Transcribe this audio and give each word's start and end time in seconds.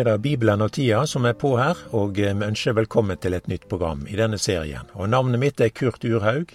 er 0.00 0.06
det 0.08 0.22
Bibelen 0.24 0.62
og 0.64 0.72
tida 0.72 1.02
som 1.06 1.26
er 1.28 1.34
på 1.36 1.52
her, 1.58 1.76
og 1.96 2.16
vi 2.16 2.30
ønsker 2.30 2.76
velkommen 2.78 3.18
til 3.20 3.34
et 3.36 3.48
nytt 3.50 3.66
program 3.68 4.06
i 4.08 4.16
denne 4.16 4.38
serien. 4.40 4.88
Og 4.96 5.10
Navnet 5.12 5.40
mitt 5.42 5.60
er 5.60 5.72
Kurt 5.76 6.04
Urhaug, 6.04 6.54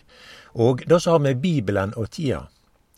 og 0.58 0.82
det 0.90 1.00
som 1.04 1.16
har 1.16 1.24
med 1.28 1.42
Bibelen 1.44 1.94
og 1.96 2.10
tida 2.16 2.48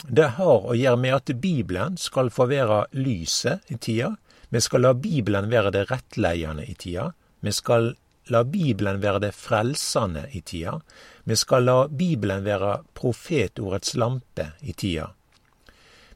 Det 0.07 0.29
har 0.37 0.67
å 0.69 0.75
gjøre 0.77 1.01
med 1.01 1.15
at 1.15 1.33
Bibelen 1.41 1.97
skal 1.97 2.29
få 2.29 2.45
være 2.47 2.85
lyset 2.93 3.65
i 3.67 3.77
tida. 3.77 4.13
Vi 4.49 4.61
skal 4.61 4.85
la 4.85 4.93
Bibelen 4.93 5.49
være 5.51 5.71
det 5.71 5.87
rettleiende 5.91 6.63
i 6.63 6.75
tida. 6.75 7.11
Vi 7.41 7.51
skal 7.51 7.95
la 8.31 8.43
Bibelen 8.43 9.01
være 9.01 9.19
det 9.19 9.33
frelsende 9.35 10.27
i 10.31 10.41
tida. 10.41 10.79
Vi 11.23 11.35
skal 11.35 11.65
la 11.65 11.87
Bibelen 11.87 12.45
være 12.45 12.83
profetordets 12.93 13.95
lampe 13.95 14.51
i 14.61 14.73
tida. 14.73 15.09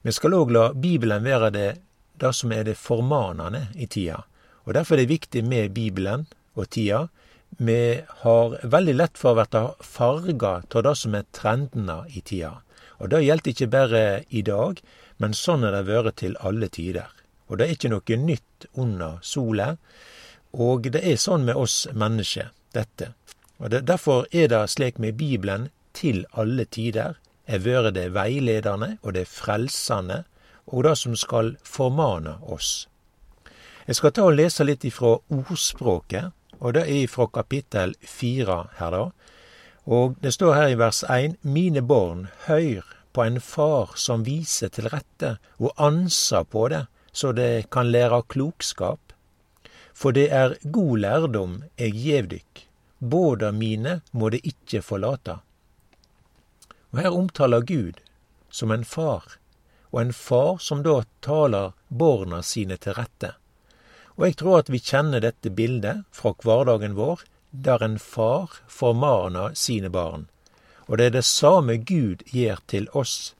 Vi 0.01 0.11
skal 0.11 0.37
òg 0.37 0.53
la 0.53 0.69
Bibelen 0.73 1.25
være 1.25 1.49
det 1.51 1.71
det 2.21 2.33
som 2.37 2.53
er 2.53 2.67
det 2.67 2.77
formanende 2.77 3.67
i 3.75 3.87
tida. 3.87 4.23
Og 4.65 4.75
Derfor 4.77 4.95
er 4.95 5.03
det 5.03 5.15
viktig 5.15 5.43
med 5.43 5.73
Bibelen 5.73 6.27
og 6.55 6.69
tida. 6.69 7.07
Vi 7.57 8.01
har 8.23 8.57
veldig 8.63 8.95
lett 8.95 9.17
for 9.17 9.33
å 9.33 9.45
bli 9.45 9.63
farga 9.83 10.61
av 10.61 10.83
det 10.85 10.95
som 10.97 11.15
er 11.17 11.29
trendene 11.35 12.03
i 12.09 12.21
tida. 12.21 12.59
Og 13.01 13.09
det 13.09 13.23
gjelder 13.25 13.51
ikke 13.51 13.71
bare 13.73 14.03
i 14.29 14.43
dag, 14.45 14.79
men 15.17 15.33
sånn 15.33 15.65
har 15.65 15.73
det 15.73 15.87
vært 15.89 16.19
til 16.21 16.37
alle 16.39 16.69
tider. 16.69 17.09
Og 17.49 17.57
det 17.57 17.67
er 17.67 17.75
ikke 17.75 17.91
noe 17.91 18.17
nytt 18.17 18.67
under 18.79 19.17
sola. 19.25 19.75
Og 20.53 20.87
det 20.93 21.01
er 21.01 21.17
sånn 21.19 21.47
med 21.47 21.57
oss 21.57 21.87
mennesker, 21.93 22.51
dette. 22.73 23.13
Og 23.57 23.71
det, 23.73 23.83
Derfor 23.89 24.27
er 24.31 24.47
det 24.53 24.61
slik 24.69 24.99
med 24.99 25.17
Bibelen 25.17 25.69
til 25.97 26.25
alle 26.31 26.65
tider 26.65 27.17
er 27.45 27.63
vært 27.65 27.95
det 27.97 28.11
veiledende 28.15 28.95
og 29.01 29.15
det 29.17 29.27
frelsende 29.27 30.23
og 30.71 30.83
det 30.87 30.95
som 30.97 31.15
skal 31.15 31.55
formane 31.63 32.37
oss. 32.41 32.87
Jeg 33.87 33.97
skal 33.97 34.13
ta 34.15 34.27
og 34.29 34.37
lese 34.37 34.63
litt 34.63 34.85
ifra 34.87 35.17
ordspråket, 35.33 36.31
og 36.61 36.75
det 36.77 36.85
er 36.85 37.03
ifra 37.03 37.27
kapittel 37.27 37.95
fire 38.05 38.63
her, 38.77 38.95
da. 38.95 39.03
Og 39.85 40.15
det 40.21 40.33
står 40.35 40.53
her 40.53 40.71
i 40.71 40.77
vers 40.79 41.03
én 41.09 41.35
Mine 41.41 41.81
barn, 41.81 42.27
høyr 42.45 42.85
på 43.11 43.25
en 43.25 43.41
far 43.41 43.95
som 43.97 44.23
viser 44.23 44.69
til 44.69 44.87
rette, 44.93 45.37
og 45.59 45.73
anser 45.77 46.45
på 46.45 46.67
det, 46.71 46.85
så 47.11 47.33
det 47.35 47.69
kan 47.71 47.91
lære 47.91 48.21
klokskap. 48.29 48.99
For 49.93 50.15
det 50.15 50.29
er 50.31 50.55
god 50.63 51.01
lærdom 51.03 51.57
eg 51.77 51.97
gjev 51.97 52.29
dykk, 52.31 52.63
båda 52.99 53.51
mine 53.51 53.99
må 54.13 54.29
det 54.29 54.45
ikkje 54.47 54.85
forlate. 54.85 55.41
Og 56.91 57.03
her 57.03 57.11
omtaler 57.11 57.65
Gud 57.65 57.99
som 58.51 58.71
en 58.71 58.85
far 58.85 59.40
og 59.91 60.01
en 60.01 60.13
far 60.13 60.57
som 60.63 60.83
da 60.83 61.01
taler 61.19 61.73
barna 61.87 62.41
sine 62.43 62.77
til 62.77 62.95
rette. 62.97 63.33
Og 64.15 64.27
jeg 64.27 64.37
tror 64.41 64.59
at 64.59 64.69
vi 64.71 64.79
kjenner 64.79 65.23
dette 65.23 65.51
bildet 65.51 66.03
fra 66.15 66.33
hverdagen 66.43 66.95
vår, 66.95 67.23
der 67.51 67.83
en 67.83 67.99
far 67.99 68.61
formaner 68.67 69.55
sine 69.55 69.89
barn. 69.89 70.27
Og 70.87 70.97
det 70.97 71.05
er 71.05 71.15
det 71.17 71.25
samme 71.25 71.77
Gud 71.77 72.23
gjør 72.31 72.59
til 72.67 72.87
oss. 72.93 73.33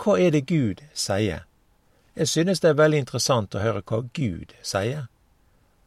Hva 0.00 0.18
er 0.18 0.34
det 0.34 0.46
Gud 0.48 0.82
sier? 0.94 1.46
Jeg 2.16 2.28
synes 2.28 2.60
det 2.60 2.72
er 2.72 2.80
veldig 2.80 3.04
interessant 3.04 3.54
å 3.54 3.62
høre 3.62 3.82
hva 3.86 4.02
Gud 4.16 4.54
sier. 4.62 5.06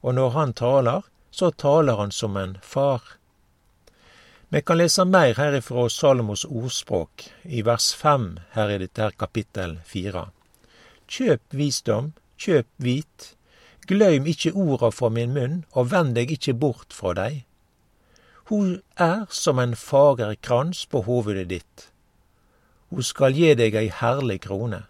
Og 0.03 0.15
når 0.15 0.29
han 0.37 0.53
taler, 0.53 1.03
så 1.31 1.51
taler 1.51 1.99
han 1.99 2.11
som 2.11 2.37
en 2.37 2.57
far. 2.61 3.01
Vi 4.53 4.61
kan 4.61 4.77
lese 4.77 5.01
mer 5.05 5.33
herifra 5.33 5.87
Salomos 5.89 6.43
ordspråk, 6.45 7.23
i 7.43 7.63
vers 7.65 7.87
fem 7.97 8.35
her 8.53 8.69
i 8.69 8.75
dette 8.83 9.07
kapittel 9.17 9.79
fire. 9.89 10.27
Kjøp 11.09 11.55
visdom, 11.57 12.11
kjøp 12.37 12.67
vit, 12.77 13.25
gløym 13.89 14.29
ikkje 14.29 14.51
orda 14.53 14.91
fra 14.93 15.09
min 15.09 15.33
munn, 15.33 15.57
og 15.73 15.89
vend 15.95 16.13
deg 16.19 16.35
ikkje 16.37 16.53
bort 16.53 16.93
fra 16.93 17.15
dei. 17.17 17.31
Hun 18.53 18.77
er 18.93 19.25
som 19.33 19.57
en 19.57 19.73
fager 19.73 20.37
krans 20.37 20.85
på 20.85 21.01
hovedet 21.09 21.49
ditt. 21.49 21.89
Hun 22.93 23.01
skal 23.01 23.33
gi 23.33 23.55
deg 23.57 23.73
ei 23.73 23.89
herlig 23.89 24.43
krone. 24.45 24.83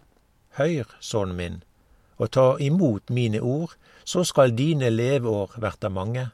Høyr, 0.60 0.92
sønnen 1.00 1.40
min, 1.40 1.60
og 2.20 2.36
ta 2.36 2.50
imot 2.60 3.08
mine 3.08 3.40
ord, 3.40 3.78
så 4.04 4.28
skal 4.28 4.52
dine 4.52 4.92
leveår 4.92 5.56
verta 5.56 5.88
mange. 5.88 6.28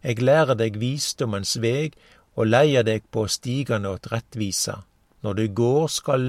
Eg 0.00 0.22
lærer 0.22 0.54
deg 0.54 0.78
visdommens 0.78 1.56
veg 1.60 1.96
og 2.38 2.46
leier 2.46 2.86
deg 2.86 3.02
på 3.10 3.24
stigane 3.26 3.90
åt 3.90 4.06
rettvisa. 4.12 4.84
Når 5.26 5.34
du 5.34 5.44
går, 5.60 5.88
skal 5.90 6.28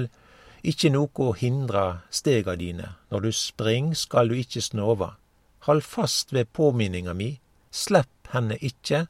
ikkje 0.66 0.90
noko 0.90 1.30
hindra 1.38 2.02
stega 2.10 2.56
dine. 2.58 2.96
Når 3.10 3.20
du 3.20 3.30
spring, 3.32 3.94
skal 3.94 4.28
du 4.28 4.34
ikkje 4.34 4.64
snova. 4.72 5.14
Hald 5.68 5.84
fast 5.86 6.34
ved 6.34 6.50
påminninga 6.56 7.14
mi, 7.14 7.36
slepp 7.70 8.32
henne 8.34 8.58
ikkje, 8.58 9.04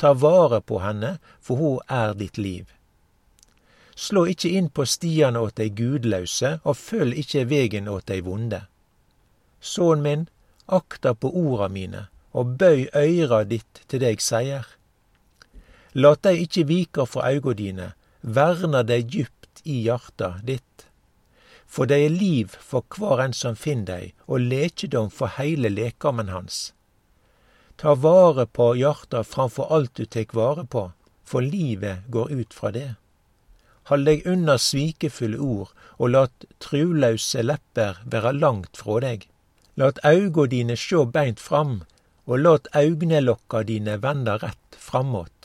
ta 0.00 0.14
vare 0.14 0.62
på 0.64 0.80
henne, 0.80 1.18
for 1.40 1.60
ho 1.60 1.72
er 1.90 2.14
ditt 2.16 2.38
liv. 2.40 2.64
Slå 3.98 4.24
ikkje 4.30 4.54
inn 4.54 4.70
på 4.70 4.86
stiane 4.86 5.42
åt 5.42 5.58
dei 5.58 5.68
gudlause, 5.74 6.60
og 6.64 6.78
følg 6.78 7.18
ikkje 7.18 7.44
vegen 7.50 7.90
åt 7.90 8.06
dei 8.08 8.20
vonde. 8.24 8.62
Sønnen 9.60 10.04
min, 10.06 10.26
akta 10.66 11.12
på 11.18 11.28
orda 11.34 11.68
mine, 11.68 12.06
og 12.32 12.56
bøy 12.60 12.86
øyra 12.94 13.42
ditt 13.44 13.82
til 13.88 14.00
det 14.00 14.14
eg 14.14 14.22
seier. 14.22 14.77
Lat 15.94 16.22
dei 16.22 16.42
ikkje 16.44 16.64
vika 16.68 17.06
for 17.06 17.24
auga 17.24 17.54
dine, 17.56 17.92
verna 18.22 18.82
dei 18.82 19.02
djupt 19.02 19.62
i 19.64 19.82
hjarta 19.86 20.40
ditt. 20.44 20.86
For 21.66 21.86
dei 21.86 22.04
er 22.06 22.12
liv 22.12 22.56
for 22.60 22.84
kvar 22.88 23.22
en 23.24 23.32
som 23.36 23.56
finn 23.56 23.84
dei, 23.88 24.12
og 24.26 24.40
lekedom 24.40 25.08
for 25.10 25.32
heile 25.36 25.68
lekamen 25.72 26.28
hans. 26.32 26.72
Ta 27.78 27.94
vare 27.94 28.46
på 28.46 28.72
hjarta 28.74 29.22
framfor 29.24 29.72
alt 29.72 29.94
du 29.94 30.04
tek 30.04 30.34
vare 30.34 30.64
på, 30.64 30.90
for 31.24 31.44
livet 31.44 32.08
går 32.08 32.32
ut 32.32 32.54
fra 32.54 32.72
det. 32.74 32.96
Hold 33.88 34.04
deg 34.04 34.26
unna 34.28 34.58
svikefulle 34.60 35.38
ord, 35.40 35.70
og 35.96 36.12
lat 36.12 36.44
trulause 36.60 37.44
lepper 37.44 38.02
være 38.04 38.34
langt 38.36 38.76
frå 38.76 38.98
deg. 39.04 39.24
Lat 39.80 40.00
auga 40.04 40.44
dine 40.50 40.76
sjå 40.76 41.06
beint 41.14 41.40
fram, 41.40 41.82
og 42.26 42.44
lat 42.44 42.68
augnelokka 42.76 43.62
dine 43.64 43.96
venda 44.02 44.36
rett 44.42 44.76
framåt. 44.76 45.37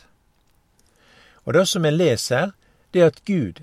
Og 1.43 1.53
det 1.53 1.65
som 1.67 1.85
en 1.85 1.97
leser, 1.97 2.51
det 2.91 3.01
er 3.01 3.11
at 3.11 3.23
Gud, 3.25 3.61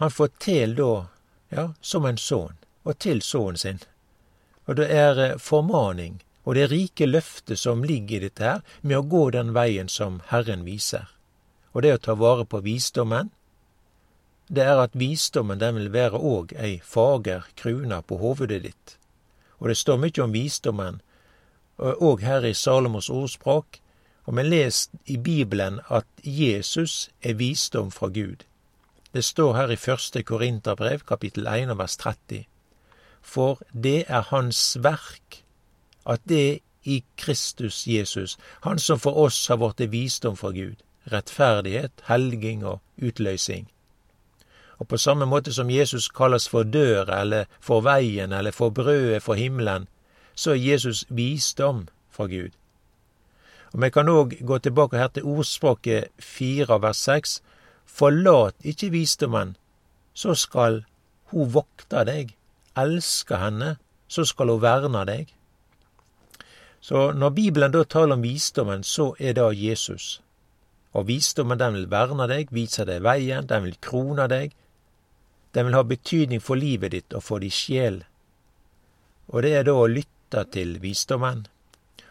han 0.00 0.10
forteller 0.10 0.76
da, 0.76 1.06
ja, 1.50 1.64
som 1.80 2.06
en 2.06 2.18
sønn, 2.18 2.56
og 2.84 2.98
til 2.98 3.22
sønnen 3.22 3.56
sin. 3.60 3.80
Og 4.66 4.76
det 4.76 4.88
er 4.94 5.18
eh, 5.18 5.38
formaning, 5.38 6.22
og 6.44 6.54
det 6.54 6.70
rike 6.70 7.06
løftet 7.06 7.58
som 7.58 7.84
ligger 7.84 8.16
i 8.16 8.28
dette 8.28 8.44
her, 8.44 8.62
med 8.80 9.00
å 9.00 9.08
gå 9.10 9.24
den 9.34 9.52
veien 9.56 9.88
som 9.88 10.22
Herren 10.30 10.64
viser. 10.64 11.10
Og 11.72 11.82
det 11.82 11.94
å 11.94 12.02
ta 12.06 12.16
vare 12.18 12.46
på 12.46 12.62
visdommen, 12.64 13.30
det 14.50 14.64
er 14.66 14.80
at 14.82 14.96
visdommen 14.98 15.60
den 15.60 15.76
vil 15.76 15.92
være 15.94 16.18
òg 16.18 16.54
ei 16.58 16.80
fager 16.82 17.44
kruna 17.60 18.00
på 18.02 18.18
hovedet 18.18 18.64
ditt. 18.64 18.96
Og 19.60 19.68
det 19.70 19.76
står 19.78 20.00
mykje 20.00 20.24
om 20.24 20.32
visdommen, 20.34 21.02
òg 21.78 22.24
her 22.24 22.44
i 22.48 22.54
Salomos 22.54 23.10
ordspråk, 23.12 23.78
og 24.30 24.36
vi 24.36 24.42
leser 24.42 24.90
i 25.06 25.16
Bibelen 25.16 25.80
at 25.90 26.06
Jesus 26.22 27.10
er 27.22 27.34
visdom 27.34 27.90
fra 27.90 28.06
Gud. 28.06 28.44
Det 29.14 29.24
står 29.24 29.56
her 29.56 29.70
i 29.70 29.76
første 29.76 30.22
Korinterbrev, 30.22 30.98
kapittel 30.98 31.46
1, 31.46 31.78
vers 31.78 31.96
30. 31.96 32.44
For 33.22 33.58
det 33.82 34.04
er 34.06 34.22
Hans 34.28 34.78
verk, 34.80 35.42
at 36.06 36.20
det 36.28 36.60
i 36.84 37.02
Kristus 37.16 37.86
Jesus, 37.86 38.38
Han 38.62 38.78
som 38.78 38.98
for 38.98 39.18
oss 39.18 39.46
har 39.46 39.56
vorte 39.56 39.90
visdom 39.90 40.36
fra 40.36 40.50
Gud, 40.50 40.78
rettferdighet, 41.12 41.92
helging 42.06 42.64
og 42.64 42.80
utløsing. 43.02 43.68
Og 44.78 44.88
på 44.88 44.96
samme 44.96 45.26
måte 45.26 45.52
som 45.52 45.70
Jesus 45.70 46.08
kalles 46.08 46.48
for 46.48 46.62
døra, 46.62 47.20
eller 47.20 47.44
for 47.60 47.80
veien, 47.80 48.32
eller 48.32 48.50
for 48.50 48.70
brødet 48.70 49.22
for 49.22 49.34
himmelen, 49.34 49.88
så 50.34 50.50
er 50.50 50.54
Jesus 50.70 51.04
visdom 51.08 51.88
fra 52.10 52.26
Gud. 52.26 52.59
Og 53.72 53.80
Vi 53.82 53.90
kan 53.90 54.08
òg 54.08 54.36
gå 54.46 54.58
tilbake 54.58 54.98
her 54.98 55.08
til 55.08 55.24
ordspråket 55.24 56.10
fire 56.18 56.80
vers 56.82 56.96
seks. 56.96 57.40
Forlat 57.86 58.54
ikke 58.62 58.90
visdommen, 58.90 59.56
så 60.14 60.34
skal 60.34 60.84
hun 61.30 61.52
vokte 61.54 62.04
deg. 62.04 62.34
Elske 62.76 63.36
henne, 63.36 63.76
så 64.08 64.24
skal 64.24 64.50
hun 64.50 64.62
verne 64.62 65.04
deg. 65.06 65.30
Så 66.80 67.12
når 67.12 67.30
Bibelen 67.30 67.72
da 67.72 67.84
taler 67.84 68.16
om 68.16 68.22
visdommen, 68.22 68.82
så 68.82 69.14
er 69.18 69.32
det 69.32 69.48
Jesus. 69.58 70.20
Og 70.92 71.06
visdommen 71.06 71.58
den 71.58 71.74
vil 71.74 71.90
verne 71.90 72.26
deg, 72.26 72.50
vise 72.50 72.86
deg 72.88 73.02
veien, 73.04 73.46
den 73.46 73.64
vil 73.64 73.76
krone 73.80 74.26
deg. 74.28 74.54
Den 75.54 75.66
vil 75.66 75.76
ha 75.76 75.82
betydning 75.82 76.42
for 76.42 76.58
livet 76.58 76.94
ditt 76.94 77.14
og 77.14 77.22
for 77.22 77.42
din 77.42 77.54
sjel. 77.54 78.04
Og 79.30 79.42
det 79.42 79.54
er 79.54 79.66
da 79.66 79.76
å 79.78 79.90
lytte 79.90 80.44
til 80.54 80.78
visdommen. 80.82 81.46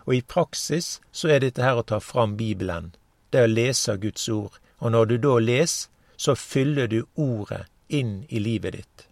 Og 0.08 0.16
i 0.16 0.22
praksis 0.22 1.00
så 1.12 1.30
er 1.34 1.44
dette 1.44 1.64
her 1.64 1.80
å 1.80 1.86
ta 1.88 2.00
fram 2.00 2.38
Bibelen, 2.40 2.94
det 3.32 3.46
å 3.46 3.52
lese 3.52 3.98
Guds 4.02 4.28
ord. 4.30 4.56
Og 4.80 4.94
når 4.96 5.12
du 5.12 5.18
da 5.26 5.36
leser, 5.44 5.90
så 6.20 6.36
fyller 6.36 6.88
du 6.92 7.04
ordet 7.16 7.66
inn 7.88 8.26
i 8.28 8.40
livet 8.44 8.76
ditt. 8.76 9.06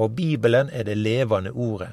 Og 0.00 0.14
Bibelen 0.16 0.70
er 0.72 0.86
det 0.88 0.96
levende 0.96 1.52
ordet. 1.52 1.90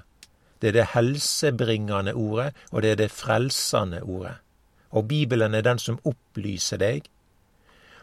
Det 0.62 0.70
er 0.72 0.78
det 0.78 0.92
helsebringende 0.94 2.14
ordet, 2.16 2.54
og 2.72 2.82
det 2.82 2.92
er 2.92 3.02
det 3.02 3.12
frelsende 3.12 4.02
ordet. 4.04 4.38
Og 4.96 5.08
Bibelen 5.08 5.54
er 5.54 5.66
den 5.66 5.82
som 5.82 6.00
opplyser 6.08 6.80
deg. 6.80 7.10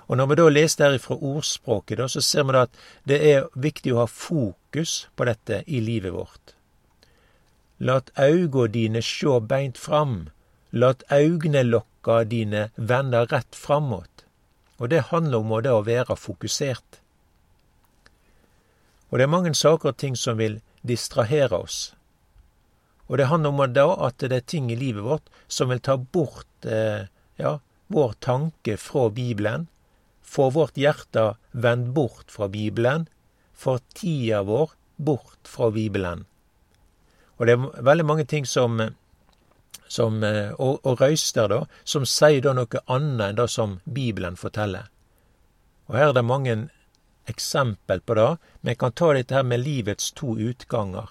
Og 0.09 0.19
når 0.19 0.29
vi 0.29 0.37
da 0.37 0.49
leser 0.51 0.83
derifra 0.85 1.15
fra 1.15 1.31
ordspråket, 1.33 1.99
da, 1.99 2.09
så 2.09 2.21
ser 2.21 2.45
vi 2.45 2.57
da 2.57 2.67
at 2.67 2.81
det 3.09 3.21
er 3.31 3.47
viktig 3.55 3.95
å 3.95 4.03
ha 4.03 4.09
fokus 4.11 5.07
på 5.17 5.25
dette 5.25 5.63
i 5.67 5.81
livet 5.81 6.13
vårt. 6.13 6.57
Lat 7.83 8.13
auga 8.15 8.69
dine 8.71 9.03
sjå 9.03 9.41
beint 9.51 9.79
fram, 9.79 10.31
lat 10.71 11.03
augnelokka 11.11 12.23
dine 12.31 12.69
vende 12.77 13.25
rett 13.33 13.59
framåt. 13.59 14.23
Og 14.79 14.93
det 14.93 15.09
handler 15.11 15.43
om 15.43 15.55
å, 15.57 15.59
å 15.59 15.83
være 15.87 16.15
fokusert. 16.19 17.01
Og 19.11 19.19
det 19.19 19.27
er 19.27 19.35
mange 19.35 19.53
saker 19.59 19.93
og 19.93 19.99
ting 19.99 20.15
som 20.17 20.39
vil 20.39 20.61
distrahere 20.87 21.59
oss. 21.59 21.81
Og 23.11 23.19
det 23.19 23.29
handler 23.29 23.53
om 23.53 23.75
da 23.75 23.89
at 24.07 24.23
det 24.23 24.39
er 24.39 24.49
ting 24.55 24.71
i 24.73 24.79
livet 24.79 25.05
vårt 25.05 25.29
som 25.51 25.69
vil 25.69 25.83
ta 25.85 25.99
bort 25.99 26.65
eh, 26.65 27.11
ja, 27.37 27.59
vår 27.93 28.15
tanke 28.25 28.79
fra 28.81 29.09
Bibelen, 29.11 29.67
få 30.23 30.49
vårt 30.55 30.79
hjerte 30.81 31.35
vendt 31.51 31.93
bort 31.93 32.31
fra 32.33 32.49
Bibelen, 32.49 33.09
få 33.53 33.79
tida 33.93 34.43
vår 34.49 34.73
bort 34.97 35.51
fra 35.51 35.69
Bibelen. 35.71 36.25
Og 37.43 37.49
det 37.49 37.57
er 37.57 37.83
veldig 37.83 38.05
mange 38.07 38.25
ting 38.31 38.45
som, 38.47 38.77
som 39.91 40.21
eh, 40.23 40.53
og, 40.63 40.77
og 40.87 41.01
røyster, 41.01 41.49
da, 41.51 41.65
som 41.83 42.05
sier 42.07 42.39
da 42.45 42.53
noe 42.55 42.83
annet 42.87 43.33
enn 43.33 43.41
det 43.41 43.49
som 43.51 43.81
Bibelen 43.83 44.39
forteller. 44.39 44.87
Og 45.91 45.99
her 45.99 46.13
er 46.13 46.15
det 46.15 46.23
mange 46.23 46.55
eksempel 47.27 47.99
på 48.07 48.15
det. 48.15 48.29
Vi 48.63 48.77
kan 48.79 48.95
ta 48.95 49.11
dette 49.17 49.35
her 49.35 49.43
med 49.43 49.65
livets 49.65 50.13
to 50.15 50.37
utganger. 50.39 51.11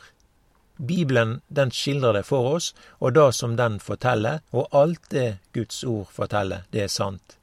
Bibelen 0.79 1.41
den 1.51 1.75
skildrer 1.75 2.21
det 2.21 2.23
for 2.31 2.55
oss, 2.55 2.71
og 3.03 3.11
det 3.19 3.27
som 3.35 3.59
den 3.59 3.81
forteller, 3.83 4.39
og 4.55 4.71
alt 4.71 5.11
det 5.11 5.27
Guds 5.51 5.83
ord 5.83 6.07
forteller, 6.15 6.63
det 6.71 6.85
er 6.87 6.95
sant. 6.95 7.35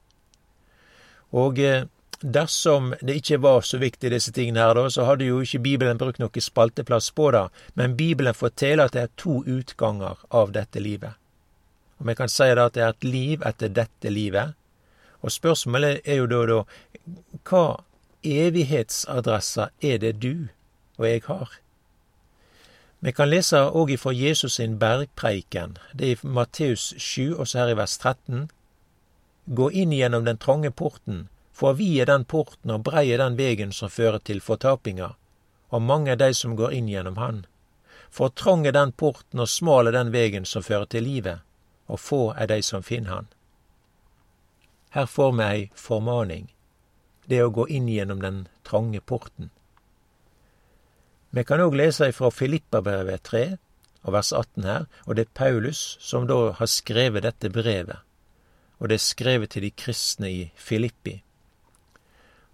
Og 1.37 1.61
eh, 1.61 1.85
dersom 2.21 2.95
det 3.01 3.21
ikke 3.21 3.39
var 3.43 3.61
så 3.63 3.79
viktig, 3.79 4.11
disse 4.11 4.33
tingene 4.35 4.61
her, 4.61 4.75
da, 4.75 4.89
så 4.91 5.07
hadde 5.07 5.29
jo 5.29 5.41
ikke 5.45 5.63
Bibelen 5.63 5.99
brukt 5.99 6.19
noe 6.23 6.43
spalteplass 6.43 7.11
på 7.15 7.31
det, 7.35 7.47
men 7.75 7.97
Bibelen 7.97 8.35
forteller 8.35 8.89
at 8.89 8.97
det 8.97 9.03
er 9.03 9.15
to 9.17 9.43
utganger 9.47 10.19
av 10.31 10.53
dette 10.57 10.83
livet. 10.83 11.15
Og 11.99 12.09
vi 12.09 12.15
kan 12.15 12.31
si 12.31 12.49
da 12.55 12.67
at 12.69 12.75
det 12.75 12.83
er 12.83 12.95
et 12.95 13.07
liv 13.07 13.47
etter 13.47 13.71
dette 13.75 14.11
livet. 14.11 14.55
Og 15.23 15.35
spørsmålet 15.35 16.03
er 16.05 16.21
jo 16.21 16.27
da, 16.31 16.43
da 16.47 16.59
hva 17.49 17.65
evighetsadresser 18.23 19.73
er 19.83 19.99
det 20.03 20.19
du 20.23 20.49
og 20.99 21.07
jeg 21.07 21.25
har? 21.27 21.59
Vi 23.01 23.15
kan 23.15 23.31
lese 23.31 23.61
òg 23.79 23.93
ifra 23.95 24.11
Jesus 24.11 24.59
sin 24.59 24.79
bergpreiken. 24.79 25.77
Det 25.95 26.07
er 26.07 26.17
i 26.17 26.31
Matteus 26.35 26.95
7, 26.99 27.39
også 27.39 27.59
her 27.59 27.69
i 27.71 27.77
vers 27.79 27.99
13. 27.99 28.49
Gå 29.55 29.69
inn 29.71 29.95
gjennom 29.95 30.27
den 30.27 30.39
trange 30.39 30.71
porten, 30.71 31.29
for 31.59 31.75
vi 31.75 31.97
er 31.99 32.07
den 32.07 32.23
porten 32.25 32.71
og 32.71 32.85
brei 32.87 33.09
er 33.11 33.19
den 33.19 33.35
vegen 33.39 33.73
som 33.75 33.91
fører 33.91 34.23
til 34.23 34.39
fortapinga, 34.41 35.09
og 35.75 35.83
mange 35.83 36.13
er 36.13 36.21
de 36.21 36.31
som 36.35 36.55
går 36.57 36.77
inn 36.77 36.87
gjennom 36.87 37.19
han. 37.19 37.41
For 38.15 38.31
trong 38.31 38.63
er 38.67 38.77
den 38.77 38.93
porten 38.93 39.43
og 39.43 39.51
smal 39.51 39.91
er 39.91 39.97
den 39.99 40.13
vegen 40.15 40.47
som 40.47 40.63
fører 40.63 40.87
til 40.87 41.03
livet, 41.09 41.43
og 41.91 41.99
få 41.99 42.21
er 42.39 42.47
de 42.47 42.63
som 42.63 42.87
finner 42.87 43.15
han. 43.15 43.29
Her 44.95 45.11
får 45.11 45.35
vi 45.35 45.45
ei 45.49 45.69
formaning, 45.75 46.49
det 47.27 47.43
å 47.43 47.51
gå 47.51 47.67
inn 47.67 47.91
gjennom 47.91 48.23
den 48.23 48.47
trange 48.63 49.01
porten. 49.01 49.51
Vi 51.35 51.45
kan 51.45 51.61
òg 51.61 51.75
lese 51.77 52.09
ifra 52.09 52.31
Filippabrevet 52.31 53.27
3, 53.27 53.47
og 54.07 54.15
vers 54.15 54.31
18 54.33 54.65
her, 54.65 54.87
og 55.05 55.19
det 55.19 55.27
er 55.27 55.39
Paulus 55.43 55.97
som 56.01 56.31
da 56.31 56.53
har 56.55 56.71
skrevet 56.71 57.27
dette 57.27 57.51
brevet. 57.51 57.99
Og 58.79 58.89
det 58.89 59.03
er 59.03 59.11
skrevet 59.11 59.51
til 59.51 59.67
de 59.67 59.75
kristne 59.75 60.31
i 60.31 60.45
Filippi. 60.55 61.19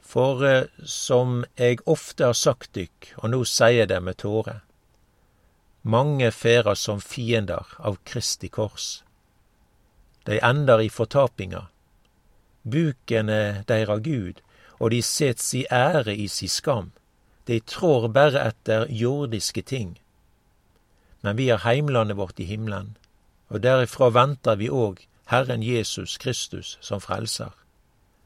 For 0.04 0.44
eh, 0.44 0.68
som 0.84 1.44
jeg 1.58 1.80
ofte 1.86 2.28
har 2.28 2.36
sagt 2.38 2.74
dykk, 2.76 3.14
og 3.16 3.32
nå 3.32 3.42
sier 3.48 3.88
det 3.88 4.02
med 4.04 4.20
tåre, 4.20 4.60
mange 5.84 6.30
ferder 6.32 6.76
som 6.80 7.00
fiender 7.00 7.74
av 7.78 7.98
Kristi 8.08 8.48
kors. 8.48 9.02
De 10.24 10.38
ender 10.40 10.80
i 10.80 10.88
fortapinga. 10.88 11.66
Buken 12.64 13.28
er 13.28 13.64
deira 13.68 13.98
Gud, 14.00 14.40
og 14.80 14.90
de 14.90 15.02
set 15.04 15.40
si 15.40 15.66
ære 15.70 16.14
i 16.16 16.28
si 16.28 16.48
skam. 16.48 16.92
De 17.44 17.60
trår 17.60 18.08
bare 18.08 18.40
etter 18.48 18.86
jordiske 18.88 19.62
ting. 19.62 19.98
Men 21.20 21.36
vi 21.36 21.50
har 21.50 21.60
heimlandet 21.64 22.16
vårt 22.16 22.40
i 22.40 22.48
himmelen, 22.48 22.96
og 23.48 23.60
derifra 23.62 24.08
venter 24.08 24.56
vi 24.56 24.70
òg 24.72 25.04
Herren 25.28 25.62
Jesus 25.62 26.16
Kristus 26.16 26.78
som 26.80 27.00
frelser. 27.00 27.52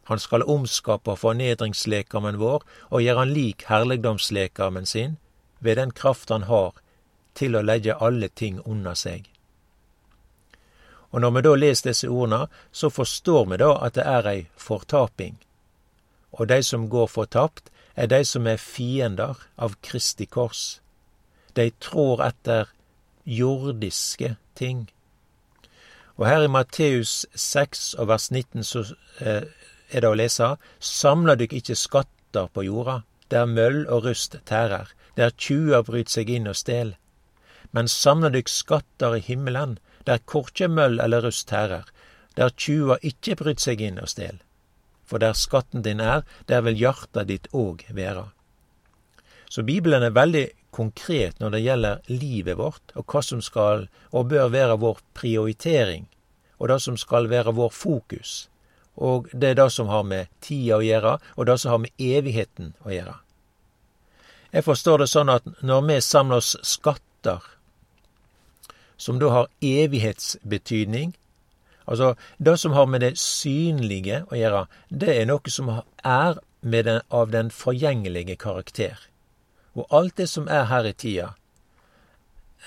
Han 0.08 0.18
skal 0.18 0.46
omskape 0.48 1.16
fornedringslekamen 1.20 2.38
vår 2.40 2.62
og 2.88 3.02
gjøre 3.04 3.24
han 3.24 3.32
lik 3.36 3.66
herligdomslekamen 3.68 4.86
sin, 4.86 5.18
ved 5.60 5.76
den 5.76 5.90
kraft 5.90 6.30
han 6.32 6.46
har 6.48 6.72
til 7.36 7.56
å 7.56 7.62
legge 7.62 7.96
alle 8.00 8.28
ting 8.28 8.62
under 8.64 8.96
seg. 8.96 9.28
Og 11.10 11.20
når 11.20 11.34
vi 11.34 11.42
da 11.44 11.54
leser 11.56 11.90
disse 11.90 12.08
ordene, 12.08 12.46
så 12.72 12.90
forstår 12.90 13.44
vi 13.52 13.60
da 13.60 13.70
at 13.84 13.96
det 13.96 14.04
er 14.04 14.28
ei 14.28 14.40
fortaping. 14.56 15.38
Og 16.32 16.48
de 16.48 16.62
som 16.62 16.88
går 16.88 17.06
fortapt, 17.06 17.70
er 17.96 18.06
de 18.06 18.24
som 18.24 18.46
er 18.46 18.60
fiender 18.60 19.40
av 19.56 19.74
Kristi 19.82 20.26
kors. 20.26 20.80
De 21.56 21.70
trår 21.80 22.22
etter 22.28 22.68
jordiske 23.24 24.36
ting. 24.54 24.86
Og 26.16 26.26
her 26.26 26.44
i 26.44 26.50
Matteus 26.52 27.26
6 27.34 27.94
og 27.98 28.08
vers 28.08 28.30
19 28.30 28.64
så 28.64 28.84
eh, 29.20 29.48
er 29.90 30.04
det 30.04 30.10
å 30.10 30.16
lese 30.18 30.56
Samla 30.80 31.36
dykk 31.40 31.58
ikke 31.60 31.76
skatter 31.76 32.48
på 32.52 32.64
jorda, 32.68 33.02
der 33.28 33.46
møll 33.46 33.84
og 33.86 34.08
rust 34.08 34.38
tærer, 34.48 34.90
der 35.16 35.34
tjuver 35.36 35.84
bryter 35.84 36.18
seg 36.18 36.30
inn 36.30 36.48
og 36.48 36.56
stel. 36.56 36.96
Men 37.72 37.88
samla 37.88 38.32
dykk 38.32 38.48
skatter 38.48 39.16
i 39.18 39.24
himmelen, 39.24 39.78
der 40.04 40.24
korkje 40.24 40.68
møll 40.68 41.00
eller 41.00 41.24
rust 41.24 41.48
tærer, 41.48 41.88
der 42.36 42.54
tjuver 42.56 43.00
ikke 43.02 43.36
bryter 43.40 43.70
seg 43.70 43.82
inn 43.84 44.00
og 44.00 44.12
stel 44.12 44.38
for 45.08 45.18
der 45.18 45.32
skatten 45.32 45.82
din 45.82 46.00
er, 46.00 46.22
der 46.48 46.60
vil 46.66 46.76
hjarta 46.76 47.24
ditt 47.24 47.48
òg 47.56 47.86
være. 47.96 48.28
Så 49.48 49.64
Bibelen 49.64 50.04
er 50.04 50.12
veldig 50.12 50.44
konkret 50.70 51.40
når 51.40 51.54
det 51.54 51.64
gjelder 51.64 52.02
livet 52.12 52.58
vårt, 52.60 52.92
og 52.94 53.08
hva 53.08 53.22
som 53.24 53.40
skal 53.40 53.86
og 54.12 54.28
bør 54.28 54.52
være 54.52 54.76
vår 54.84 55.00
prioritering, 55.16 56.04
og 56.60 56.68
det 56.68 56.80
som 56.84 56.98
skal 57.00 57.30
være 57.32 57.56
vår 57.56 57.72
fokus. 57.72 58.50
Og 58.98 59.28
det 59.32 59.52
er 59.52 59.60
det 59.60 59.68
som 59.72 59.90
har 59.92 60.02
med 60.02 60.30
tida 60.42 60.78
å 60.78 60.84
gjøre, 60.84 61.18
og 61.36 61.46
det 61.46 61.58
som 61.62 61.74
har 61.74 61.82
med 61.84 62.02
evigheten 62.02 62.74
å 62.82 62.90
gjøre. 62.90 63.14
Jeg 64.52 64.64
forstår 64.64 65.04
det 65.04 65.10
sånn 65.12 65.30
at 65.30 65.46
når 65.62 65.86
vi 65.86 66.00
samler 66.02 66.42
oss 66.42 66.56
skatter, 66.66 67.44
som 68.98 69.20
da 69.22 69.30
har 69.30 69.50
evighetsbetydning, 69.62 71.14
Altså, 71.88 72.14
det 72.36 72.58
som 72.60 72.72
har 72.72 72.86
med 72.86 73.00
det 73.00 73.14
synlige 73.16 74.20
å 74.28 74.36
gjøre, 74.36 74.66
det 74.92 75.08
er 75.08 75.28
noe 75.28 75.48
som 75.48 75.70
er 76.04 76.36
den, 76.60 77.00
av 77.08 77.30
den 77.32 77.48
forgjengelige 77.50 78.36
karakter. 78.36 78.98
Og 79.72 79.86
alt 79.88 80.18
det 80.20 80.28
som 80.28 80.50
er 80.52 80.66
her 80.68 80.84
i 80.84 80.92
tida, 80.92 81.30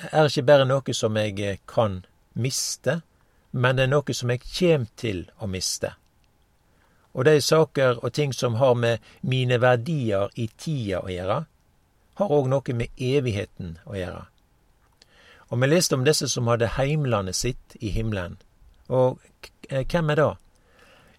er 0.10 0.26
ikke 0.26 0.48
bare 0.48 0.66
noe 0.66 0.96
som 0.98 1.18
jeg 1.22 1.60
kan 1.70 2.02
miste, 2.34 3.02
men 3.52 3.78
det 3.78 3.86
er 3.86 3.94
noe 3.94 4.18
som 4.18 4.34
jeg 4.34 4.42
kjem 4.42 4.88
til 4.98 5.28
å 5.38 5.46
miste. 5.52 5.94
Og 7.14 7.26
de 7.26 7.42
saker 7.42 8.04
og 8.04 8.14
ting 8.14 8.34
som 8.34 8.56
har 8.56 8.74
med 8.74 8.98
mine 9.22 9.62
verdier 9.62 10.30
i 10.36 10.48
tida 10.58 11.02
å 11.04 11.12
gjøre, 11.12 11.40
har 12.20 12.36
òg 12.38 12.48
noe 12.52 12.76
med 12.76 12.88
evigheten 12.98 13.78
å 13.86 13.96
gjøre. 13.96 14.26
Og 15.52 15.62
vi 15.62 15.68
leste 15.68 15.96
om 15.96 16.06
disse 16.08 16.30
som 16.32 16.48
hadde 16.48 16.76
heimlandet 16.78 17.36
sitt 17.36 17.76
i 17.80 17.92
himmelen. 17.92 18.38
Og 18.88 19.20
eh, 19.70 19.84
hvem 19.84 20.10
er 20.10 20.16
det? 20.16 20.30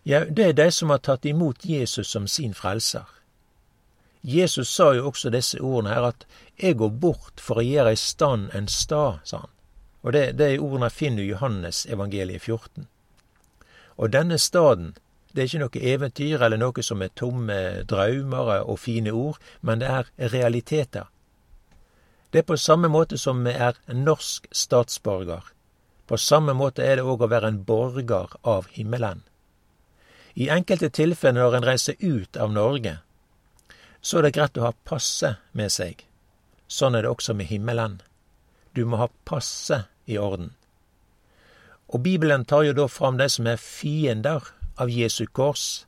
Ja, 0.04 0.24
det 0.24 0.46
er 0.46 0.52
de 0.52 0.70
som 0.72 0.90
har 0.90 1.02
tatt 1.04 1.26
imot 1.28 1.64
Jesus 1.64 2.08
som 2.08 2.26
sin 2.26 2.54
frelser. 2.54 3.04
Jesus 4.22 4.70
sa 4.70 4.92
jo 4.94 5.08
også 5.10 5.30
disse 5.30 5.60
ordene 5.60 5.94
her, 5.94 6.02
at 6.02 6.26
'jeg 6.58 6.76
går 6.76 6.88
bort 6.88 7.40
for 7.40 7.58
å 7.58 7.66
gjøre 7.66 7.92
i 7.92 7.96
stand 7.96 8.50
en 8.54 8.68
stad', 8.68 9.20
sa 9.24 9.38
han. 9.38 9.50
Og 10.02 10.12
det, 10.12 10.38
det 10.38 10.60
ordene 10.60 10.90
finner 10.90 11.22
Johannes 11.22 11.86
evangeliet 11.86 12.42
14. 12.42 12.86
Og 13.96 14.12
denne 14.12 14.38
staden, 14.38 14.96
det 15.32 15.42
er 15.42 15.48
ikke 15.48 15.62
noe 15.62 15.82
eventyr 15.94 16.44
eller 16.44 16.60
noe 16.60 16.84
som 16.84 17.02
er 17.02 17.12
tomme 17.16 17.58
drømmer 17.88 18.52
og 18.60 18.78
fine 18.78 19.12
ord, 19.16 19.38
men 19.60 19.80
det 19.80 19.88
er 19.88 20.10
realiteter. 20.32 21.08
Det 22.32 22.42
er 22.42 22.48
på 22.48 22.56
samme 22.56 22.88
måte 22.88 23.18
som 23.20 23.42
vi 23.44 23.52
er 23.52 23.76
norsk 23.92 24.46
statsborger. 24.52 25.44
På 26.06 26.16
samme 26.16 26.52
måte 26.56 26.84
er 26.84 26.96
det 26.96 27.04
òg 27.08 27.24
å 27.24 27.30
være 27.32 27.48
en 27.52 27.62
borger 27.64 28.36
av 28.44 28.68
himmelen. 28.72 29.22
I 30.34 30.48
enkelte 30.48 30.88
tilfeller 30.88 31.44
når 31.44 31.58
en 31.58 31.66
reiser 31.68 31.96
ut 32.00 32.36
av 32.36 32.52
Norge, 32.52 32.98
så 34.00 34.18
er 34.18 34.26
det 34.26 34.34
greit 34.36 34.56
å 34.58 34.64
ha 34.66 34.72
passet 34.88 35.40
med 35.52 35.72
seg. 35.72 36.06
Sånn 36.68 36.96
er 36.96 37.04
det 37.04 37.12
også 37.12 37.36
med 37.36 37.50
himmelen. 37.52 38.00
Du 38.72 38.84
må 38.88 38.96
ha 38.96 39.10
passet 39.28 39.88
i 40.08 40.16
orden. 40.18 40.54
Og 41.92 42.00
Bibelen 42.00 42.46
tar 42.48 42.64
jo 42.64 42.72
da 42.76 42.88
fram 42.88 43.20
de 43.20 43.28
som 43.28 43.46
er 43.46 43.60
fiender 43.60 44.48
av 44.76 44.90
Jesu 44.90 45.26
kors. 45.26 45.86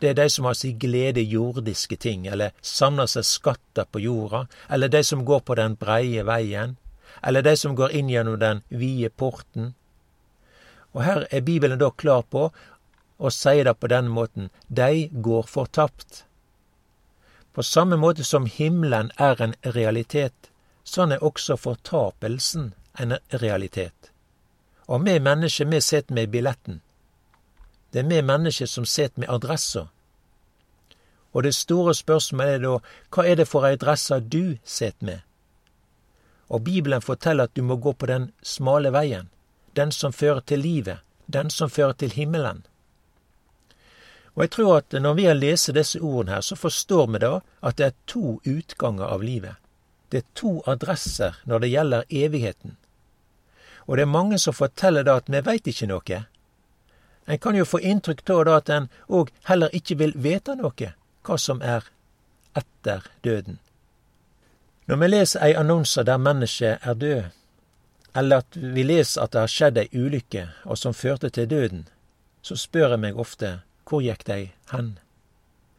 Det 0.00 0.08
er 0.08 0.14
de 0.14 0.30
som 0.30 0.46
har 0.48 0.54
sin 0.54 0.78
glede 0.78 1.20
i 1.20 1.32
jordiske 1.32 1.96
ting, 1.96 2.26
eller 2.26 2.54
samler 2.62 3.06
seg 3.10 3.26
skatter 3.28 3.84
på 3.84 4.00
jorda, 4.00 4.46
eller 4.68 4.88
de 4.88 5.02
som 5.04 5.24
går 5.24 5.40
på 5.44 5.56
den 5.58 5.76
breie 5.76 6.24
veien, 6.24 6.76
eller 7.22 7.42
de 7.42 7.56
som 7.56 7.76
går 7.76 7.92
inn 7.98 8.08
gjennom 8.08 8.38
den 8.40 8.62
vide 8.68 9.10
porten. 9.10 9.74
Og 10.92 11.04
her 11.04 11.26
er 11.30 11.44
Bibelen 11.44 11.78
da 11.78 11.90
klar 11.90 12.22
på 12.22 12.48
og 13.20 13.32
sier 13.36 13.68
det 13.68 13.76
på 13.76 13.90
denne 13.92 14.10
måten 14.10 14.48
de 14.68 15.08
går 15.12 15.46
fortapt. 15.46 16.24
På 17.52 17.62
samme 17.62 17.98
måte 18.00 18.24
som 18.24 18.46
himmelen 18.46 19.10
er 19.18 19.42
en 19.42 19.54
realitet, 19.76 20.50
sånn 20.84 21.12
er 21.12 21.24
også 21.24 21.58
fortapelsen 21.60 22.72
en 22.96 23.18
realitet. 23.42 24.10
Og 24.88 25.04
vi 25.04 25.18
mennesker, 25.20 25.68
vi 25.68 25.80
sitter 25.80 26.14
med 26.14 26.30
billetten. 26.30 26.80
Det 27.90 27.98
er 27.98 28.08
vi 28.08 28.22
mennesker 28.22 28.66
som 28.66 28.86
sitter 28.86 29.20
med 29.20 29.30
adressa. 29.30 29.88
Og 31.32 31.42
det 31.42 31.54
store 31.54 31.94
spørsmålet 31.94 32.54
er 32.54 32.62
da, 32.64 32.78
hva 33.10 33.26
er 33.26 33.36
det 33.36 33.48
for 33.48 33.66
ei 33.66 33.76
du 34.20 34.56
sitter 34.64 35.04
med? 35.06 35.20
Og 36.48 36.64
Bibelen 36.64 37.02
forteller 37.02 37.44
at 37.44 37.54
du 37.54 37.62
må 37.62 37.76
gå 37.76 37.92
på 37.92 38.06
den 38.06 38.32
smale 38.42 38.90
veien, 38.90 39.28
den 39.76 39.92
som 39.92 40.12
fører 40.12 40.40
til 40.40 40.58
livet, 40.58 40.98
den 41.26 41.50
som 41.50 41.70
fører 41.70 41.92
til 41.92 42.10
himmelen. 42.10 42.66
Og 44.34 44.42
jeg 44.42 44.50
tror 44.50 44.76
at 44.76 44.92
når 44.92 45.14
vi 45.14 45.24
har 45.24 45.34
lest 45.34 45.74
disse 45.74 46.00
ordene 46.00 46.32
her, 46.32 46.40
så 46.40 46.56
forstår 46.56 47.06
vi 47.06 47.18
da 47.18 47.40
at 47.62 47.78
det 47.78 47.86
er 47.86 47.96
to 48.06 48.40
utganger 48.46 49.04
av 49.04 49.22
livet. 49.22 49.54
Det 50.10 50.18
er 50.18 50.34
to 50.34 50.62
adresser 50.66 51.38
når 51.44 51.58
det 51.58 51.70
gjelder 51.70 52.04
evigheten. 52.10 52.76
Og 53.86 53.96
det 53.96 54.02
er 54.02 54.16
mange 54.18 54.38
som 54.38 54.54
forteller 54.54 55.02
da 55.06 55.16
at 55.20 55.30
vi 55.30 55.42
veit 55.46 55.66
ikke 55.66 55.86
noe. 55.86 56.22
En 57.30 57.38
kan 57.38 57.54
jo 57.56 57.64
få 57.64 57.78
inntrykk 57.80 58.30
av 58.34 58.48
at 58.56 58.70
en 58.74 58.88
òg 59.06 59.28
heller 59.46 59.74
ikke 59.76 59.94
vil 60.00 60.12
vite 60.18 60.56
noe, 60.58 60.88
hva 61.22 61.36
som 61.38 61.60
er 61.62 61.84
etter 62.58 63.04
døden. 63.22 63.60
Når 64.90 64.98
vi 64.98 65.08
leser 65.12 65.44
ei 65.46 65.54
annonse 65.54 66.02
der 66.02 66.18
mennesket 66.18 66.82
er 66.82 66.96
død, 66.98 67.28
eller 68.18 68.42
at 68.42 68.58
vi 68.58 68.82
leser 68.82 69.22
at 69.22 69.36
det 69.36 69.44
har 69.44 69.52
skjedd 69.52 69.78
ei 69.78 69.86
ulykke 69.94 70.48
og 70.64 70.80
som 70.80 70.96
førte 70.96 71.30
til 71.30 71.46
døden, 71.46 71.86
så 72.42 72.58
spør 72.58 72.96
jeg 72.96 73.04
meg 73.04 73.22
ofte 73.22 73.60
hvor 73.86 74.02
gikk 74.02 74.26
de 74.26 74.40
hen? 74.72 74.90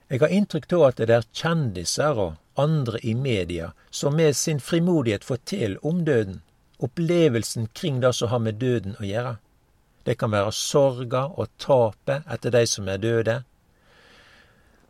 Jeg 0.07 0.23
har 0.23 0.31
inntrykk 0.31 0.71
av 0.79 0.87
at 0.87 1.03
det 1.03 1.17
er 1.17 1.27
kjendiser 1.35 2.23
og 2.29 2.39
andre 2.59 3.03
i 3.03 3.13
media 3.13 3.73
som 3.91 4.15
med 4.15 4.39
sin 4.39 4.63
frimodighet 4.63 5.27
forteller 5.27 5.83
om 5.83 6.05
døden, 6.07 6.41
opplevelsen 6.79 7.67
kring 7.75 7.99
det 7.99 8.15
som 8.15 8.31
har 8.31 8.39
med 8.39 8.63
døden 8.63 8.95
å 8.99 9.07
gjøre. 9.07 9.35
Det 10.03 10.17
kan 10.17 10.31
være 10.33 10.51
sorga 10.51 11.27
og 11.37 11.49
tapet 11.61 12.25
etter 12.31 12.53
de 12.53 12.65
som 12.67 12.89
er 12.89 13.01
døde. 13.01 13.41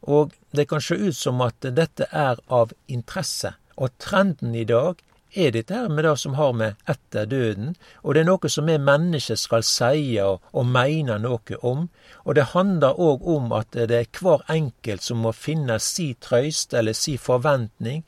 Og 0.01 0.31
det 0.55 0.67
kan 0.69 0.81
se 0.81 0.95
ut 0.95 1.15
som 1.15 1.41
at 1.45 1.61
dette 1.61 2.07
er 2.11 2.39
av 2.49 2.71
interesse, 2.87 3.53
og 3.77 3.93
trenden 3.99 4.55
i 4.55 4.65
dag 4.65 5.01
er 5.31 5.51
dette 5.55 5.75
her 5.75 5.89
med 5.89 6.03
det 6.03 6.15
som 6.19 6.33
har 6.35 6.53
med 6.53 6.79
etter 6.89 7.25
døden, 7.25 7.75
og 8.03 8.15
det 8.15 8.23
er 8.23 8.27
noe 8.27 8.49
som 8.51 8.67
vi 8.67 8.77
mennesker 8.77 9.39
skal 9.39 9.63
si 9.63 10.17
og, 10.19 10.41
og 10.51 10.65
mene 10.67 11.17
noe 11.23 11.59
om. 11.61 11.85
Og 12.25 12.35
det 12.35 12.51
handler 12.55 12.99
òg 12.99 13.27
om 13.35 13.51
at 13.55 13.71
det 13.71 13.99
er 13.99 14.09
hver 14.19 14.43
enkelt 14.51 15.03
som 15.03 15.23
må 15.23 15.31
finne 15.31 15.79
si 15.79 16.11
trøyst 16.19 16.73
eller 16.73 16.97
si 16.97 17.15
forventning 17.17 18.03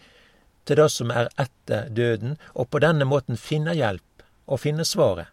til 0.66 0.80
det 0.80 0.90
som 0.92 1.12
er 1.12 1.32
etter 1.40 1.90
døden, 1.90 2.38
og 2.56 2.70
på 2.72 2.84
denne 2.84 3.08
måten 3.08 3.40
finne 3.40 3.76
hjelp 3.76 4.28
og 4.48 4.60
finne 4.60 4.86
svaret. 4.88 5.33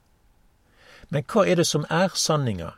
Men 1.11 1.27
hva 1.27 1.43
er 1.47 1.59
det 1.59 1.67
som 1.67 1.85
er 1.91 2.15
sanninga? 2.15 2.75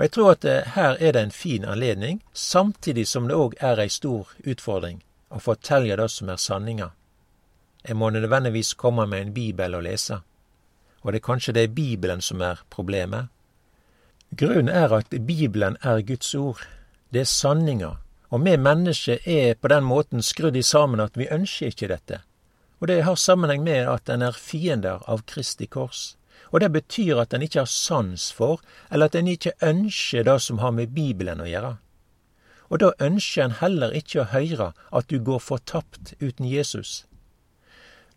Og 0.00 0.04
jeg 0.06 0.12
tror 0.16 0.30
at 0.32 0.44
det, 0.46 0.56
her 0.74 0.96
er 0.96 1.12
det 1.12 1.22
en 1.22 1.30
fin 1.30 1.64
anledning, 1.68 2.22
samtidig 2.32 3.04
som 3.08 3.26
det 3.28 3.36
òg 3.36 3.56
er 3.60 3.82
ei 3.82 3.90
stor 3.92 4.30
utfordring 4.48 5.02
å 5.28 5.40
fortelle 5.44 5.96
det 6.00 6.08
som 6.08 6.30
er 6.32 6.40
sanninga. 6.40 6.86
Jeg 7.84 7.96
må 8.00 8.08
nødvendigvis 8.10 8.72
komme 8.80 9.04
med 9.06 9.26
en 9.26 9.34
bibel 9.36 9.76
å 9.76 9.82
lese, 9.84 10.22
og 11.02 11.12
det 11.12 11.20
er 11.20 11.26
kanskje 11.26 11.52
det 11.56 11.64
er 11.66 11.76
Bibelen 11.76 12.24
som 12.24 12.40
er 12.40 12.62
problemet. 12.72 13.28
Grunnen 14.36 14.72
er 14.72 14.92
at 14.96 15.12
Bibelen 15.26 15.76
er 15.82 16.00
Guds 16.00 16.34
ord, 16.34 16.64
det 17.12 17.20
er 17.20 17.28
sanninga, 17.28 17.98
og 18.30 18.44
vi 18.46 18.56
mennesker 18.56 19.20
er 19.28 19.54
på 19.60 19.68
den 19.68 19.84
måten 19.84 20.22
skrudd 20.22 20.56
i 20.56 20.62
sammen 20.62 21.00
at 21.04 21.16
vi 21.18 21.28
ønsker 21.28 21.74
ikke 21.74 21.90
dette. 21.92 22.22
Og 22.80 22.88
det 22.88 23.02
har 23.04 23.20
sammenheng 23.20 23.64
med 23.68 23.84
at 23.84 24.08
en 24.08 24.22
er 24.22 24.32
fiender 24.32 25.04
av 25.04 25.26
Kristi 25.28 25.66
kors. 25.66 26.14
Og 26.50 26.60
det 26.60 26.72
betyr 26.72 27.20
at 27.22 27.34
en 27.34 27.42
ikke 27.42 27.62
har 27.62 27.70
sans 27.70 28.32
for, 28.32 28.60
eller 28.90 29.06
at 29.06 29.14
en 29.14 29.28
ikke 29.30 29.52
ønsker 29.62 30.26
det 30.26 30.40
som 30.42 30.58
har 30.58 30.74
med 30.74 30.94
Bibelen 30.94 31.40
å 31.40 31.48
gjøre. 31.48 31.76
Og 32.70 32.80
da 32.82 32.90
ønsker 33.02 33.44
en 33.44 33.58
heller 33.60 33.94
ikke 33.94 34.22
å 34.22 34.30
høre 34.30 34.72
at 34.90 35.10
du 35.10 35.18
går 35.22 35.38
fortapt 35.42 36.14
uten 36.20 36.46
Jesus. 36.46 37.04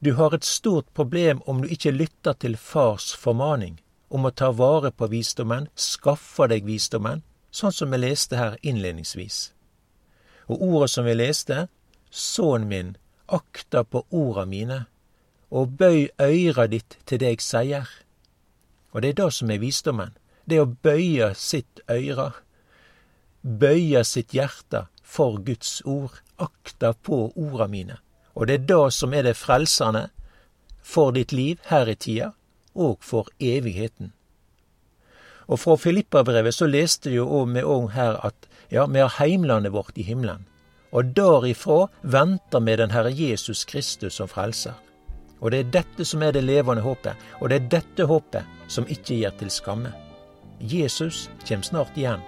Du 0.03 0.13
har 0.13 0.33
et 0.33 0.45
stort 0.45 0.89
problem 0.93 1.41
om 1.47 1.61
du 1.61 1.69
ikke 1.71 1.93
lytter 1.93 2.33
til 2.33 2.57
fars 2.57 3.13
formaning 3.15 3.79
om 4.13 4.25
å 4.27 4.31
ta 4.31 4.51
vare 4.51 4.91
på 4.91 5.07
visdommen, 5.09 5.69
skaffe 5.75 6.45
deg 6.51 6.67
visdommen, 6.67 7.23
sånn 7.49 7.73
som 7.73 7.93
vi 7.93 8.01
leste 8.01 8.37
her 8.37 8.57
innledningsvis. 8.61 9.53
Og 10.51 10.61
ordet 10.61 10.89
som 10.93 11.07
vi 11.07 11.15
leste, 11.15 11.67
sønnen 12.11 12.67
min, 12.69 12.91
akta 13.25 13.83
på 13.83 14.03
orda 14.11 14.45
mine, 14.45 14.83
og 15.49 15.77
bøy 15.79 16.09
øyra 16.21 16.67
ditt 16.67 16.97
til 17.05 17.21
det 17.21 17.31
eg 17.37 17.45
sier. 17.45 17.89
Og 18.93 19.01
det 19.01 19.09
er 19.09 19.19
det 19.23 19.33
som 19.33 19.51
er 19.51 19.61
visdommen, 19.61 20.13
det 20.45 20.61
å 20.61 20.69
bøye 20.69 21.33
sitt 21.35 21.81
øyre, 21.89 22.31
bøye 23.41 24.03
sitt 24.05 24.33
hjerte 24.35 24.85
for 25.03 25.39
Guds 25.45 25.81
ord, 25.85 26.21
akta 26.37 26.93
på 26.93 27.31
orda 27.35 27.67
mine. 27.67 27.97
Og 28.33 28.47
det 28.47 28.53
er 28.53 28.67
det 28.71 28.93
som 28.93 29.13
er 29.13 29.25
det 29.27 29.37
frelsende 29.37 30.07
for 30.81 31.13
ditt 31.15 31.31
liv 31.31 31.59
her 31.69 31.89
i 31.89 31.95
tida, 31.95 32.33
og 32.73 33.03
for 33.05 33.29
evigheten. 33.39 34.13
Og 35.47 35.59
fra 35.59 35.75
Filippabrevet 35.77 36.55
så 36.55 36.65
leste 36.65 37.11
vi 37.11 37.19
jo 37.19 37.43
vi 37.45 37.61
òg 37.61 37.91
her 37.93 38.17
at 38.25 38.47
ja, 38.71 38.85
vi 38.85 38.99
har 38.99 39.13
heimlandet 39.19 39.73
vårt 39.73 39.97
i 39.97 40.05
himmelen. 40.07 40.47
Og 40.93 41.13
derifra 41.17 41.87
venter 42.01 42.61
vi 42.61 42.75
den 42.77 42.91
Herre 42.93 43.11
Jesus 43.11 43.65
Kristus 43.65 44.17
som 44.17 44.29
frelser. 44.29 44.73
Og 45.43 45.51
det 45.51 45.59
er 45.59 45.71
dette 45.75 46.07
som 46.07 46.23
er 46.23 46.31
det 46.31 46.45
levende 46.47 46.81
håpet, 46.81 47.19
og 47.41 47.51
det 47.51 47.59
er 47.59 47.71
dette 47.77 48.07
håpet 48.07 48.67
som 48.71 48.87
ikke 48.87 49.19
gir 49.19 49.35
til 49.39 49.51
skamme. 49.51 49.91
Jesus 50.63 51.27
kommer 51.43 51.67
snart 51.67 51.97
igjen 51.99 52.23